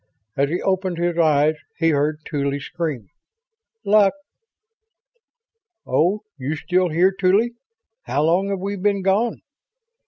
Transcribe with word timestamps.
As 0.35 0.49
he 0.49 0.59
opened 0.63 0.97
his 0.97 1.15
eyes 1.19 1.57
he 1.77 1.89
heard 1.91 2.21
Tuly 2.25 2.59
scream:"... 2.59 3.09
Luck!" 3.85 4.15
"Oh 5.85 6.21
you 6.39 6.55
still 6.55 6.89
here, 6.89 7.11
Tuly? 7.11 7.53
How 8.05 8.23
long 8.23 8.49
have 8.49 8.57
we 8.61 8.77
been 8.77 9.03
gone?" 9.03 9.43